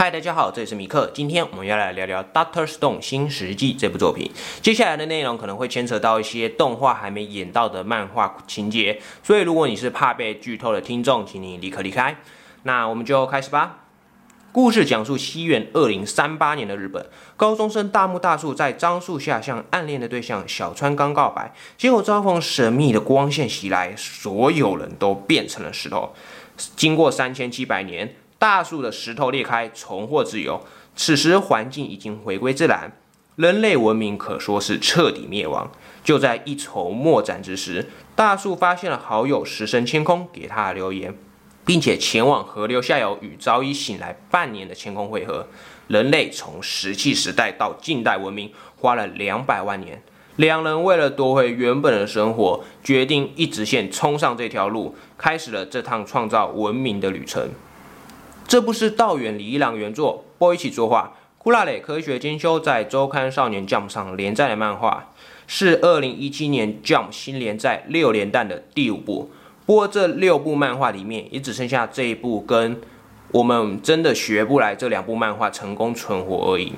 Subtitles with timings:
[0.00, 1.10] 嗨，大家好，这里是米克。
[1.12, 4.30] 今天我们要来聊聊《Doctor Stone 新石纪》这部作品。
[4.62, 12.16] 接下来的内容可能会牵扯到一些动画还没演到的漫画情节，所以如果你是怕被剧透的听众，请你立刻离开。
[12.62, 13.80] 那我们就开始吧。
[14.52, 17.04] 故事讲述西元二零三八年的日本，
[17.36, 26.14] 高中生大木大树在樟树下向暗恋的对象小川刚告白，结果遭逢神秘的光线袭来，所有人都变成了石头。
[26.56, 28.14] 经过三千七百年。
[28.40, 30.62] 大树的石头裂开，重获自由。
[30.96, 32.90] 此时环境已经回归自然，
[33.36, 35.70] 人类文明可说是彻底灭亡。
[36.02, 41.14] 就在一筹莫展之时，大树发现了好友石神千空给他的留言，
[41.66, 45.46] 并且前往河流下游与早已醒来半年的千空会合。
[45.88, 50.02] 人类从石器时代到近代文明花了两百万年，
[50.36, 57.50] 两人为了夺回原本的生活，决定一直线冲上这条路，开始了这趟创造文明的旅程。
[58.50, 65.12] 这部是道远李一郎原作，波一起作画，库拉磊科学精修在周刊少年 Jump 上连载的漫画，
[65.46, 69.30] 是二零一七年 Jump 新连载六连弹的第五部。
[69.66, 72.80] 不过这六部漫画里面，也只剩下这一部跟
[73.30, 76.72] 我们真的学不来这两部漫画成功存活而已，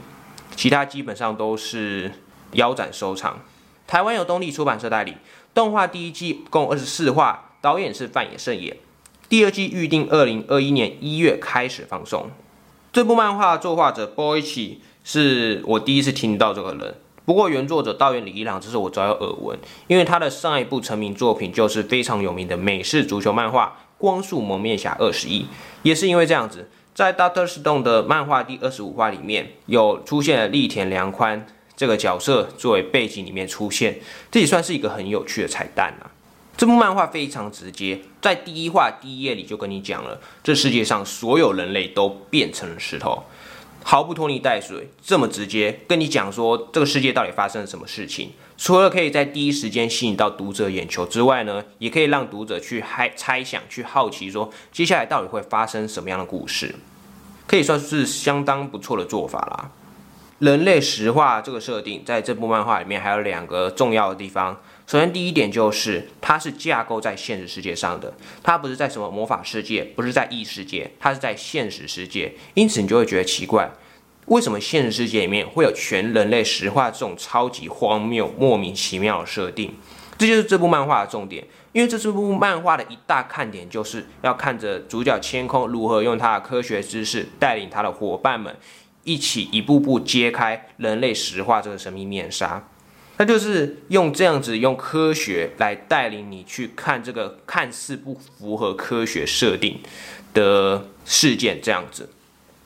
[0.55, 2.13] 其他基本上都是
[2.53, 3.39] 腰斩收场。
[3.87, 5.15] 台湾有东立出版社代理，
[5.55, 8.77] 动画第一季共二十四话，导演是范野胜也。
[9.33, 12.31] 第二季预定二零二一年一月开始放送。
[12.93, 25.41] 这部漫画作画者 Boichi 是我第一次听到这个人，不过原作者道元李一郎这是我早有耳闻，因为他的上一部成名作品就是非常有名的美式足球漫画《光速蒙面侠二十一》，
[25.83, 33.99] 也是因为这样子，在 Doctor Stone 的漫画第二十五话里面有出现了立田良宽这个角色作为背景里面出现，
[34.31, 36.12] 这也算是一个很有趣的彩蛋啊。
[36.57, 43.25] 这部漫画非常直接，在第一话第一页里就跟你讲了，这世界上所有人类都变成了石头，
[43.83, 48.31] 毫不拖泥带水，这么直接跟你讲说这个世界到底发生了什么事情。
[48.57, 56.77] 除了可以在第一时间吸引到读者眼球之外呢，也可以让读者去猜猜想、去好奇说接下来到底会发生什么样的故事，
[57.49, 59.71] 可以算是相当不错的做法啦。
[60.39, 64.61] 人类石化这个设定，在这部漫画里面还有两个重要的地方。
[64.93, 72.35] 首先，第一点就是它是架构在现实世界上的，它不是在什么魔法世界，不是在异世界，它是在现实世界。
[72.53, 73.71] 因此，你就会觉得奇怪，
[74.27, 79.75] 为什么现实世界里面会有全人类石化这种超级荒谬、莫名其妙的设定？
[80.19, 81.43] 这就是这部漫画的重点。
[81.73, 88.55] 因为这是部漫画的一大看点，就是要看着主角千空如何用他的科学知识带领他的伙伴们
[89.05, 92.69] 一起一步步揭开人类石化这个神秘面纱。
[93.19, 99.81] 他就是用这样子用科学来带领你去看这个看似不符合科学设定
[100.35, 102.09] 的事件，这样子，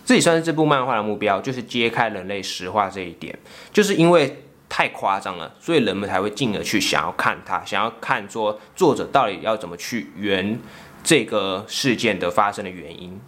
[0.04, 3.36] 这也算是这部漫画的目标，就是揭开人类石化这一点。
[3.72, 10.58] 就是因为太夸张了，所以人们才会进而去想要看它，想要看说作者到底要怎么去圆
[11.02, 13.20] 这个事件的发生的原因。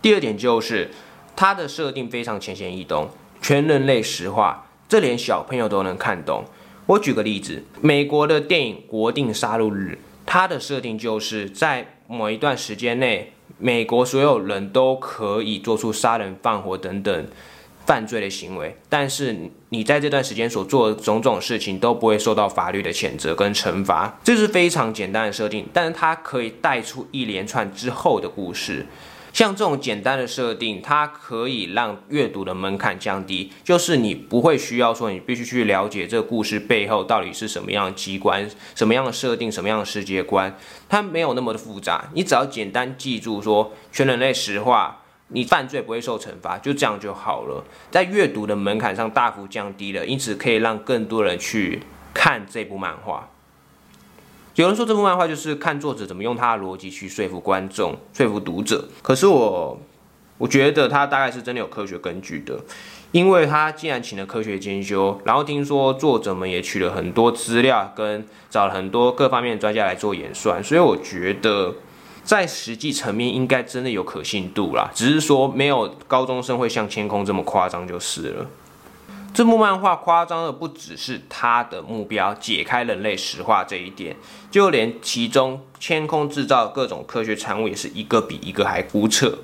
[0.00, 0.90] 第二点就是
[1.34, 3.10] 它的设定非常浅显易懂，
[3.42, 4.65] 全人类石化。
[4.88, 6.44] 这连小朋友都能看懂。
[6.86, 17.26] 我举个例子，美国的电影《国定杀戮日》，它的设定就是在某一段时间内，美国所有人都可以做出杀人放火等等
[17.84, 19.36] 犯罪的行为，但是
[19.70, 24.18] 你在这段时间所做的种种事情都不会受到法律的谴责跟惩罚。
[24.22, 28.86] 这是非常简单的设定，但是它可以带出一连串之后的故事。
[29.36, 40.56] 像这种简单的设定，它可以让阅读的门槛降低，就是你不会需要说你必须去了解这个故事背后到底是什么样的机关、什么样的设定、什么样的世界观，
[40.88, 51.82] 它没有那么的复杂，你只要简单记住说全人类实话，你犯罪不会受惩罚，就这样就好了，在阅读的门槛上大幅降低了，因此可以让更多人去
[52.14, 53.28] 看这部漫画。
[54.56, 58.88] 有人说这部漫画就是看作者怎么用他的逻辑去说服观众、说服读者。
[59.02, 59.78] 可是我，
[60.38, 62.58] 我觉得他大概是真的有科学根据的，
[63.12, 71.74] 因为他既然请了科学研究，然后听说作者们也取了很多资料，跟找了很多各方面的专家来做演算，所以我觉得
[72.24, 74.90] 在实际层面应该真的有可信度啦。
[74.94, 78.46] 只是说没有高中生会像天空这么夸张就是了。
[79.36, 84.16] 这部漫画夸张的不只是他的目标解开人类石化这一点，
[84.50, 89.40] 就连其中天空制造各种科学产物也是一个比一个还胡扯。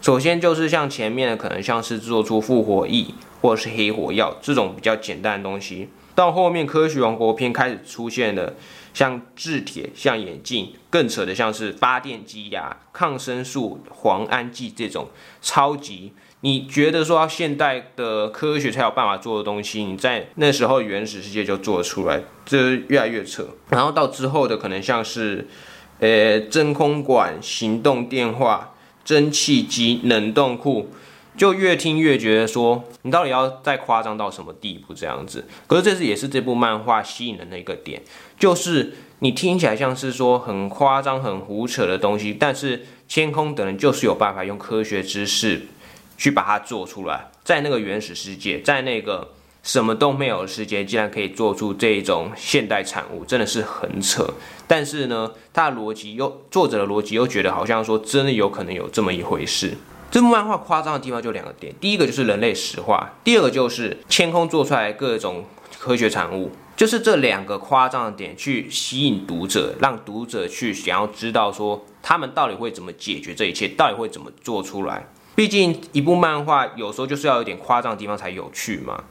[0.00, 3.06] 首先就是像前面的可能像是做出复活液
[3.42, 8.54] 或者是黑火药这种比较简单的东西，到后面科学王国篇开始出现了
[8.92, 15.08] 像制铁、像眼镜，更扯的像是发电机呀、抗生素、磺胺剂这种
[15.42, 16.12] 超级。
[16.44, 23.48] 你觉得说现代的科学才有办法做的东西，你在那时候原始世界就做出来，这越来越扯。
[23.70, 25.48] 然后到之后的可能像是，
[26.00, 28.74] 呃，真空管、行动电话、
[29.06, 30.90] 蒸汽机、冷冻库，
[31.34, 35.46] 就越听越觉得说，你到底要再夸张到什么地步这样子？
[35.66, 38.02] 可是这是也是这部漫画吸引人的一个点，
[38.38, 45.68] 就是你听起来像是说很夸张、很胡扯的东西，但是天空等人就是有办法用科学知识。
[46.16, 49.32] 去把它做出来，在那个原始世界，在那个
[49.62, 54.28] 什么都没有的世界，竟然可以做出这种现代产物，真的是很扯。
[54.66, 59.74] 但是呢，它的逻辑又作者的逻辑又觉得好像说真的有可能有这么一回事。
[60.10, 65.44] 这部漫画夸张的地方就两个点，第一个就是人类石化，第二个就是天空做出来各种
[65.80, 75.08] 科学产物，就是这两个夸张的点去吸引读者，让读者去想要知道说他们到底会怎么解决这一切，到底会怎么做出来。
[75.34, 79.04] 毕竟一部漫画有时候就是要有点夸张的地方才有趣嘛。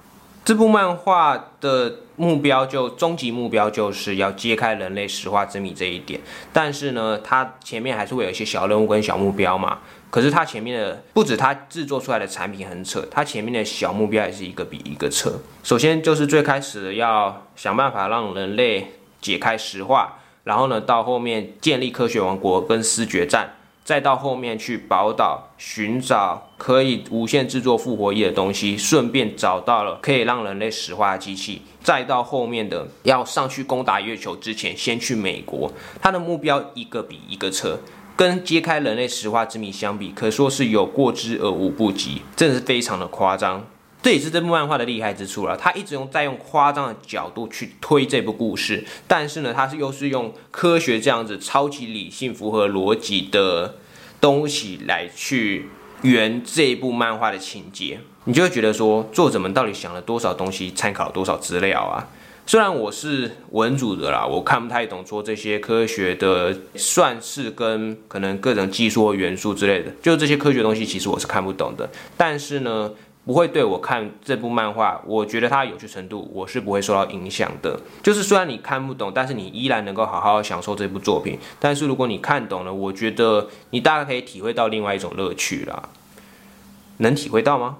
[0.45, 6.19] 这部漫画的目标就终极目标就是要揭开人类石化之谜这一点，
[6.51, 9.79] 但是呢，它前面还是会有一些小任务跟小目标嘛。
[10.09, 15.31] 可是它前面的不止它制作出来的产品很扯，它前面的小目标也是一个比一个扯。
[15.63, 18.91] 首先就是最开始要想办法让人类
[19.21, 23.55] 解开石化，然后呢，到后面建立科学王国跟思决战。
[23.83, 31.61] 再到后面去宝岛寻找可以无限制作复活液的东西，顺便找到了可以让人类石化的机器。
[31.81, 35.69] 再到后面的要上去攻打月球之前，先去美国。
[36.01, 37.77] 他的目标一个比一个车，
[38.15, 43.65] 跟揭开人类石化之谜相比，可说是有过之而无不及，真的是非常的夸张。
[44.03, 53.75] 这也是这部漫画的厉害之处了，他一直用在用夸张的角度去推这部故事，但是呢，他是又是用科学这样子超级理性、符合逻辑的
[54.19, 55.69] 东西来去
[56.01, 62.05] 圆这一部漫画的情节，你就会觉得说，作者们到底想了多少东西，参考了多少资料啊？
[62.45, 72.91] 虽然我是文组的啦，我看不太懂说这些科学的算式跟可能各种技术元素之类的，就这些科学东西，其实我是看不懂的，但是呢。
[73.25, 77.79] 不会对我看这部漫画，我觉得它有趣程度，我是不会受到影响的。
[78.01, 81.39] 就是虽然你看不懂，但是你依然能够好好享受这部作品。
[81.59, 85.89] 但是如果你看懂了，我觉得你大概可以体会到另外一种乐趣啦。
[86.97, 87.77] 能体会到吗？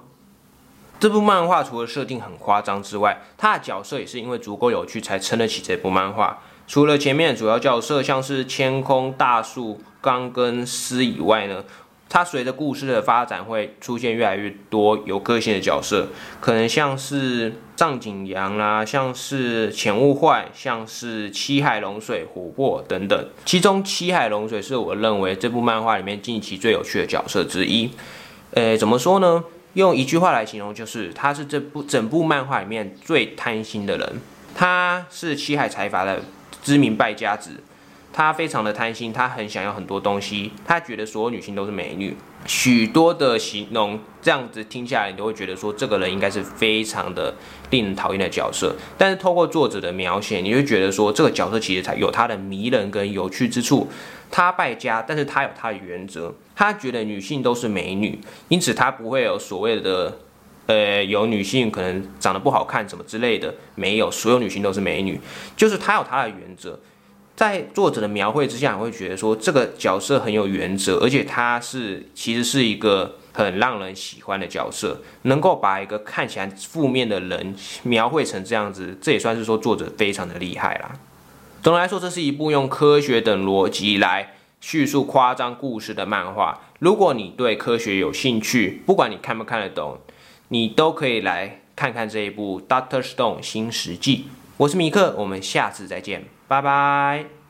[0.98, 6.38] 这部漫画除了设定很夸张之外，它的角色也是因为足够有趣才撑得起这部漫画。
[6.66, 11.62] 除了前面主要角色像是千空、大树、刚跟司以外呢？
[12.14, 16.06] 它随着故事的发展会出现越来越多有个性的角色，
[16.40, 23.28] 可能像是藏景阳啦，像是浅雾坏，像是七海龙水、琥珀等等。
[23.44, 27.90] 其中七海龙水是我认为这部漫画里面近期最有趣的角色之一。
[28.52, 29.42] 呃，怎么说呢？
[29.72, 34.20] 用一句话来形容，就是他是这部整部漫画里面最贪心的人。
[34.54, 36.22] 他是七海财阀的
[36.62, 37.50] 知名败家子。
[38.16, 42.16] 他非常的贪心，他很想要很多东西，他觉得所有女性都是美女，
[42.46, 47.34] 许多的形容这样子听下来，你都会觉得说这个人应该是非常的
[47.70, 48.76] 令人讨厌的角色。
[48.96, 53.88] 但是透过作者的描写，你会觉得说这个角色其实才有他的迷人跟有趣之处。
[54.30, 60.18] 他败家，但是他有他的原则，他觉得女性都是美女，因此他不会有所谓的，
[60.66, 65.20] 呃，有女性可能长得不好看什么之类的，没有，所有女性都是美女，
[65.56, 66.78] 就是他有他的原则。
[67.36, 80.92] 在作者的描绘之下，会觉得说这个角色很有原则，而且他是其实是一个很让人喜欢的角色，能够把一个看起来负面的人描绘成这样子，这也算是说作者非常的厉害啦。
[81.60, 86.60] 总的来说，这是一部用科学等逻辑来叙述夸张故事的漫画。
[86.78, 89.98] 如果你对科学有兴趣，不管你看不看得懂，
[90.48, 94.16] 你都可以来看看这一部《Doctor Stone 新石纪》。
[94.58, 96.33] 我是米克，我们下次再见。
[96.48, 97.43] 拜拜。